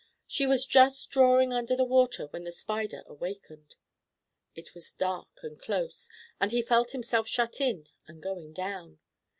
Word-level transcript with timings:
She 0.25 0.47
was 0.47 0.65
just 0.65 1.11
drawing 1.11 1.53
under 1.53 1.75
the 1.75 1.85
water 1.85 2.25
when 2.31 2.43
the 2.43 2.51
Spider 2.51 3.03
awakened. 3.05 3.75
It 4.55 4.73
was 4.73 4.93
dark 4.93 5.27
and 5.43 5.59
close, 5.61 6.09
and 6.39 6.51
he 6.51 6.63
felt 6.63 6.93
himself 6.93 7.27
shut 7.27 7.61
in 7.61 7.85
and 8.07 8.19
going 8.19 8.53
down. 8.53 8.97